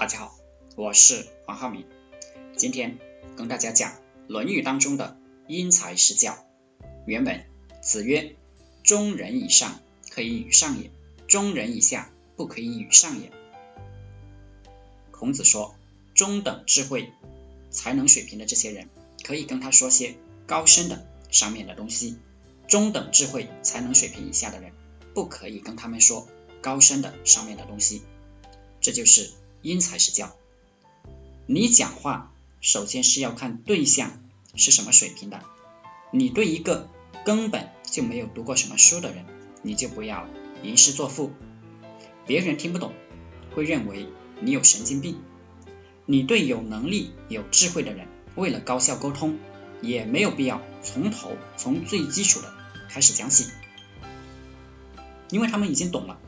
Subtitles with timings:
[0.00, 0.34] 大家好，
[0.76, 1.84] 我是黄浩明，
[2.56, 2.98] 今天
[3.36, 3.92] 跟大家讲
[4.28, 6.38] 《论语》当中的因材施教。
[7.06, 7.44] 原文
[7.82, 8.34] 子曰
[8.82, 9.78] ：“中人以上
[10.10, 10.90] 可以与上也，
[11.28, 13.30] 中人以下不可以与上也。”
[15.12, 15.74] 孔子说，
[16.14, 17.12] 中等智慧、
[17.70, 18.88] 才能水平的这些人，
[19.22, 20.14] 可以跟他说些
[20.46, 22.14] 高深的上面的东西；
[22.68, 24.72] 中等智慧、才能水平以下的人，
[25.12, 26.26] 不可以跟他们说
[26.62, 28.00] 高深的上面的东西。
[28.80, 29.30] 这就是
[29.62, 30.34] 因材施教。
[31.46, 34.22] 你讲话首先是要看对象
[34.54, 35.42] 是什么水平的。
[36.12, 36.88] 你对一个
[37.24, 39.24] 根本就没有读过什么书的人，
[39.62, 40.26] 你就不要
[40.62, 41.32] 吟诗作赋，
[42.26, 42.92] 别人听不懂，
[43.54, 44.08] 会认为
[44.40, 45.20] 你有神经病。
[46.06, 49.38] 你对有能力、有智慧的人，为了高效沟通，
[49.80, 52.52] 也没有必要从头从最基础的
[52.88, 53.46] 开始讲起，
[55.30, 56.18] 因为他们已经懂了。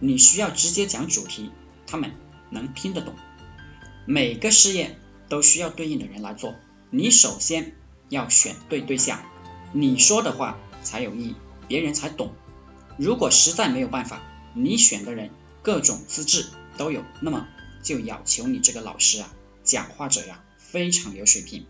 [0.00, 1.50] 你需要直接讲主题，
[1.86, 2.12] 他们
[2.52, 3.14] 能听得懂。
[4.06, 4.96] 每个事业
[5.28, 6.54] 都需要对应的人来做，
[6.90, 7.74] 你首先。
[8.08, 9.22] 要选对对象，
[9.72, 12.34] 你说的话才有意义，别人才懂。
[12.98, 14.20] 如果实在没有办法，
[14.52, 15.30] 你选的人
[15.62, 16.44] 各种资质
[16.76, 17.48] 都有，那么
[17.82, 19.32] 就要求你这个老师啊，
[19.64, 21.64] 讲话者呀非常有水平。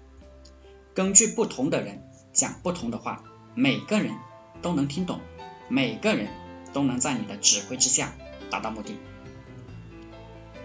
[0.94, 3.22] 根据不同的人讲不同的话，
[3.54, 4.16] 每个人
[4.62, 5.20] 都能听懂，
[5.68, 6.26] 每个人
[6.72, 8.16] 都能在你的指挥之下
[8.50, 8.96] 达到目的。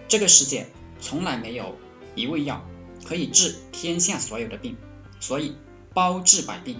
[0.08, 0.68] 这个世界
[1.00, 1.78] 从来没有
[2.16, 2.66] 一味药
[3.06, 4.76] 可以治天下所有的病，
[5.20, 5.56] 所以。
[5.94, 6.80] 包治百病，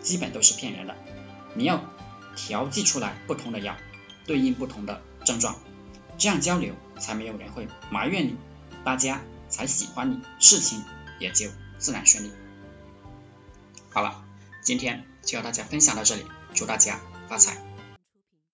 [0.00, 0.96] 基本都是骗人的。
[1.52, 1.84] 你要
[2.36, 3.76] 调剂出来不同的药，
[4.24, 5.56] 对应不同的症状，
[6.16, 8.36] 这样交流才没有人会埋怨你，
[8.82, 9.20] 大家
[9.50, 10.82] 才喜欢你，事情
[11.20, 12.30] 也就自然顺利。
[13.90, 14.24] 好了，
[14.62, 17.75] 今天就和大家分享到这里，祝大家发财。